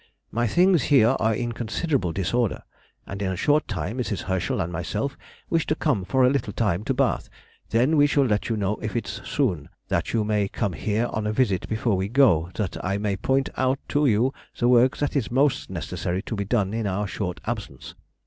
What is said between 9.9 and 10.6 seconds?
you may